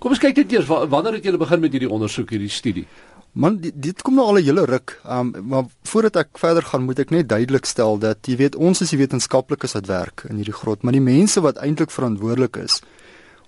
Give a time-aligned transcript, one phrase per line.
[0.00, 2.86] Kom ons kyk net eers wanneer het julle begin met hierdie ondersoek hierdie studie?
[3.32, 4.98] Man dit, dit kom nou al 'n hele ruk.
[5.04, 8.80] Um maar voordat ek verder gaan, moet ek net duidelik stel dat jy weet ons
[8.80, 12.80] is die wetenskaplikes wat werk in hierdie grot, maar die mense wat eintlik verantwoordelik is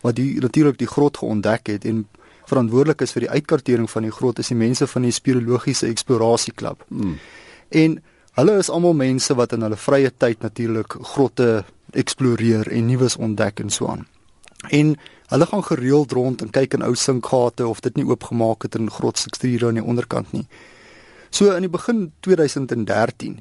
[0.03, 2.07] wat die natuurlik die grot geontdek het en
[2.47, 6.85] verantwoordelik is vir die uitkartering van die grot is die mense van die speleologiese eksploratieklub.
[6.89, 7.19] Hmm.
[7.71, 8.03] En
[8.35, 13.61] hulle is almal mense wat in hulle vrye tyd natuurlik grotte eksploreer en nuus ontdek
[13.61, 14.07] en so aan.
[14.71, 14.97] En
[15.33, 18.91] hulle gaan gereeld rond en kyk in ou sinkgate of dit nie oopgemaak het in
[18.93, 20.45] grotstrukture aan die onderkant nie.
[21.33, 23.39] So in die begin 2013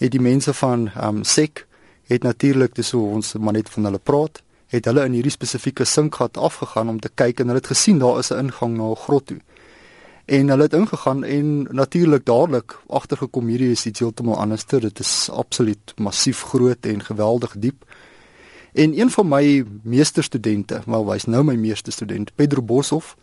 [0.00, 1.66] het die mense van um SEC
[2.08, 4.40] het natuurlik dis hoe ons maar net van hulle praat,
[4.72, 8.18] het hulle in hierdie spesifieke sinkgat afgegaan om te kyk en hulle het gesien daar
[8.18, 9.40] is 'n ingang na 'n grot toe.
[10.24, 14.64] En hulle het ingegaan en natuurlik dadelik agtergekom hierdie is iets heeltemal anders.
[14.64, 17.84] Dit is absoluut massief groot en geweldig diep.
[18.74, 23.14] En een van my meesterstudente, wel hy's nou my meesterstudent, Pedro Boshoff,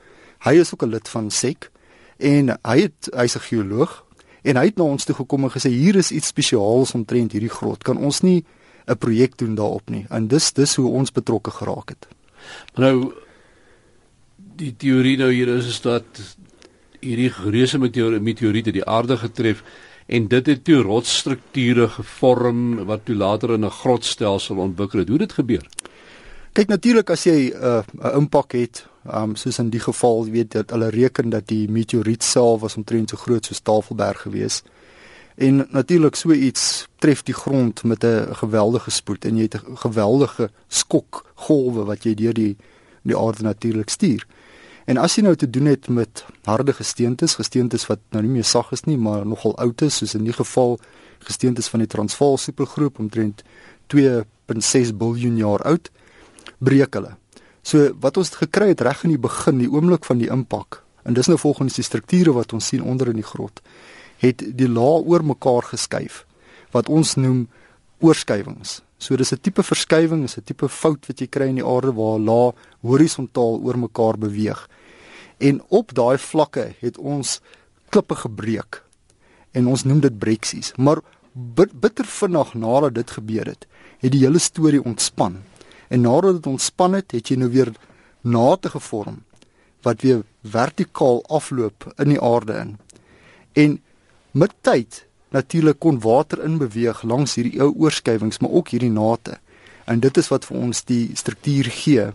[0.48, 1.70] hy is ook 'n lid van SEC
[2.18, 4.05] en hy het hy's 'n geoloog
[4.41, 7.49] en hy het na ons toe gekom en gesê hier is iets spesiaals omtrent hierdie
[7.49, 7.84] grot.
[7.84, 8.46] Kan ons nie
[8.88, 10.05] 'n projek doen daarop nie?
[10.10, 12.08] En dis dis hoe ons betrokke geraak het.
[12.76, 13.13] Maar nou
[14.55, 16.38] die teorie nou hier is is dat
[16.99, 19.63] hierdie reuse meteoriete die aarde getref
[20.05, 25.08] en dit het toe rotsstrukture gevorm wat toe later in 'n grotstelsel ontwikkel het.
[25.08, 25.66] Hoe het dit gebeur?
[26.52, 30.52] Kyk natuurlik as jy uh, 'n impak het, um, soos in die geval, jy weet
[30.52, 34.63] dat hulle reken dat die meteoriet self was omtrent so groot soos Tafelberg gewees.
[35.35, 39.77] En natuurlik so iets tref die grond met 'n geweldige spoed en jy het 'n
[39.77, 42.58] geweldige skok golwe wat jy deur die
[43.04, 44.26] die aarde natuurlik stuur.
[44.90, 48.48] En as jy nou te doen het met harde gesteentes, gesteentes wat nou nie meer
[48.48, 50.79] sag is nie, maar nogal oud is, soos in die geval
[51.21, 53.43] gesteentes van die Transvaal supergroep omtrent
[53.93, 55.91] 2.6 miljard jaar oud,
[56.59, 57.15] breek hulle.
[57.62, 61.18] So wat ons gekry het reg in die begin, die oomblik van die impak, en
[61.18, 63.62] dis nou volgens die strukture wat ons sien onder in die grot,
[64.22, 66.24] het die laag oor mekaar geskuif
[66.72, 67.46] wat ons noem
[68.01, 68.81] oorskuivings.
[68.97, 71.94] So dis 'n tipe verskywing, is 'n tipe fout wat jy kry in die aarde
[71.94, 74.69] waar laag horisontaal oor mekaar beweeg.
[75.39, 77.41] En op daai vlakke het ons
[77.89, 78.84] klippe gebreek.
[79.51, 80.73] En ons noem dit breksies.
[80.78, 81.01] Maar
[81.73, 83.67] bitter vinnig nadat dit gebeur het,
[84.00, 85.41] het die hele storie ontspan.
[85.89, 87.72] En nadat dit ontspan het, het jy nou weer
[88.22, 89.23] nate gevorm
[89.81, 92.78] wat weer vertikaal afloop in die aarde in.
[93.53, 93.81] En
[94.31, 99.40] met tyd natuurlik kon water inbeweeg langs hierdie ou oorskuivings, maar ook hierdie nate.
[99.86, 102.12] En dit is wat vir ons die struktuur gee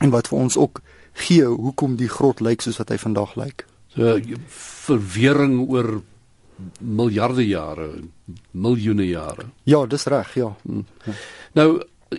[0.00, 0.80] en wat vir ons ook
[1.26, 3.66] gee hoekom die grot lyk soos wat hy vandag lyk.
[3.94, 4.16] So
[4.86, 6.00] verwering oor
[6.78, 7.88] miljarde jare,
[8.50, 9.48] miljoene jare.
[9.68, 10.52] Ja, dis reg, ja.
[10.62, 10.86] Hmm.
[11.04, 11.16] ja.
[11.58, 11.68] Nou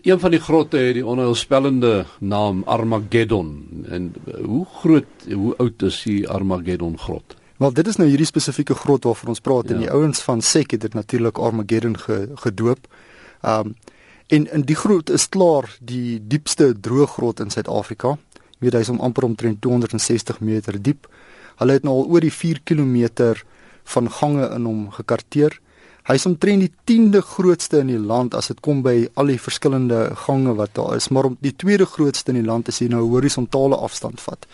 [0.02, 6.02] een van die grotte het die onheilspellende naam Armageddon en hoe groot hoe oud is
[6.08, 7.36] die Armageddon grot?
[7.58, 9.76] Wel dit is nou hierdie spesifieke grot waarvan ons praat ja.
[9.76, 12.88] en die ouens van Sek het dit natuurlik Armageddon ge, gedoop.
[13.42, 13.76] Um
[14.34, 18.16] en in die grot is klaar die diepste droë grot in Suid-Afrika.
[18.64, 21.06] Weet hy is om amper omtrent 260 meter diep.
[21.60, 23.36] Hulle het nou al oor die 4 km
[23.94, 25.60] van gange in hom gekarteer.
[26.08, 29.40] Hy is omtrent die 10de grootste in die land as dit kom by al die
[29.40, 32.90] verskillende gange wat daar is, maar om die tweede grootste in die land is hy
[32.92, 34.48] nou horisontale afstand vat.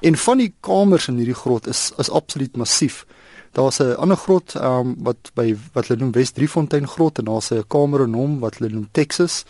[0.00, 3.06] En van die kamers in hierdie grot is is absoluut massief.
[3.52, 7.50] Daar's 'n ander grot um, wat by wat hulle noem West Driefontein grot en daar's
[7.50, 9.44] 'n kamer in hom wat hulle noem Texas.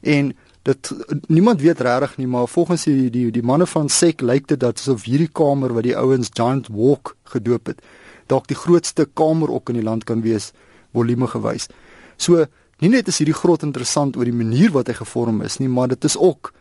[0.00, 0.92] En dit
[1.26, 4.78] niemand weet regtig nie, maar volgens die die die manne van SEC lyk dit dat
[4.78, 7.82] asof hierdie kamer wat die ouens Giant Walk gedoop het,
[8.26, 10.52] dalk die grootste kamer ook in die land kan wees
[10.92, 11.68] volume gewys.
[12.16, 12.46] So
[12.78, 15.88] nie net is hierdie grot interessant oor die manier wat hy gevorm is nie, maar
[15.88, 16.52] dit is ook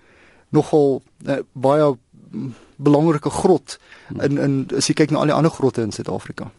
[0.49, 1.97] nogal uh, baie
[2.77, 3.77] belangrike grot
[4.23, 6.49] in in as jy kyk na al die ander grotte in Suid-Afrika.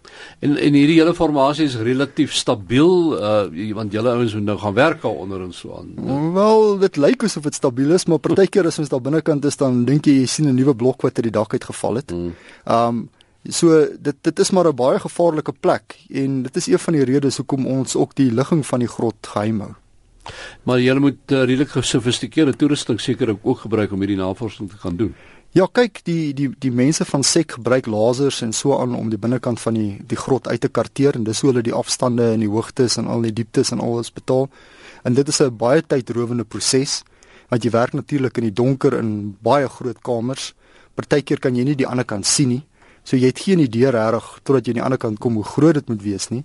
[0.45, 4.75] En en hierdie hele formasie is relatief stabiel uh want julle ouens moet nou gaan
[4.75, 5.95] werk daar onder en so aan.
[6.35, 9.85] Wel, dit lyk asof dit stabiel is, maar partykeer as ons daar binnekant is dan
[9.85, 12.11] dink jy jy sien 'n nuwe blok wat uit die dak uitgeval het.
[12.11, 12.35] Hmm.
[12.67, 13.09] Um
[13.49, 17.05] so dit dit is maar 'n baie gevaarlike plek en dit is een van die
[17.05, 19.75] redes hoekom ons ook die ligging van die grot geheim hou.
[20.63, 24.97] Maar jy moet uh, redelik gesofistikeerde toerusting seker ook gebruik om hierdie navorsing te gaan
[24.97, 25.15] doen.
[25.57, 29.19] Ja, kyk, die die die mense van SEC gebruik lasers en so aan om die
[29.19, 32.45] binnekant van die die grot uit te karteer en dis hoe hulle die afstande en
[32.45, 34.51] die hoogtes en al die dieptes en alles betaal.
[35.09, 37.03] En dit is 'n baie tydrowende proses
[37.49, 40.53] want jy werk natuurlik in die donker in baie groot kamers.
[40.95, 42.65] Partykeer kan jy nie die ander kant sien nie.
[43.05, 45.75] So jy het geen idee regtig totdat jy aan die ander kant kom hoe groot
[45.75, 46.45] dit moet wees nie.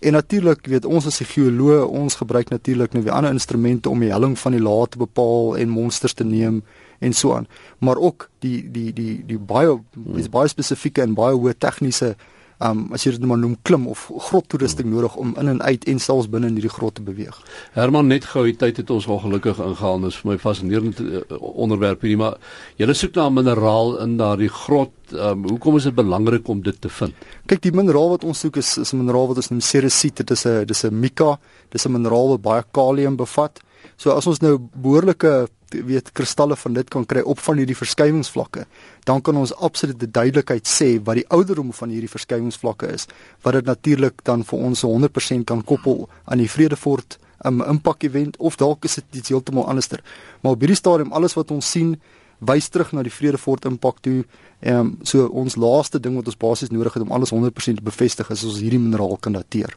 [0.00, 4.12] En natuurlik, weet ons as geoloë, ons gebruik natuurlik nou weer ander instrumente om die
[4.12, 6.62] helling van die laag te bepaal en monsters te neem
[7.04, 7.48] en so aan.
[7.78, 9.76] Maar ook die die die die baie
[10.16, 12.14] is baie spesifieke en baie hoë tegniese
[12.60, 14.96] um as jy dit maar noem klim of grottoerusting hmm.
[14.98, 17.36] nodig om in en uit en selfs binne in hierdie grot te beweeg.
[17.76, 20.00] Herman net gou die tyd het ons ongelukkig ingehaal.
[20.04, 22.36] Dit is vir my fascinerende uh, onderwerp hierdie maar
[22.80, 24.92] jy soek na 'n mineraal in daardie grot.
[25.10, 27.14] Um hoekom is dit belangrik om dit te vind?
[27.46, 30.16] Kyk, die mineraal wat ons soek is is 'n mineraal wat ons noem ceresiet.
[30.16, 31.38] Dit is 'n dis 'n mica.
[31.70, 33.60] Dis 'n mineraal wat baie kalium bevat.
[33.96, 38.64] So as ons nou behoorlike weet kristalle van dit kan kry op van hierdie verskuiwingsvlakke,
[39.06, 43.06] dan kan ons absolute duidelikheid sê wat die ouderdom van hierdie verskuiwingsvlakke is,
[43.46, 48.36] wat dit natuurlik dan vir ons 100% kan koppel aan die Vredefort um, impak event
[48.38, 50.02] of dalk is dit iets heeltemal anderster.
[50.40, 51.94] Maar op hierdie stadium alles wat ons sien
[52.40, 54.24] wys terug na die Vredefort impak toe.
[54.60, 57.84] Ehm um, so ons laaste ding wat ons basies nodig het om alles 100% te
[57.84, 59.76] bevestig is ons hierdie mineraal kan dateer.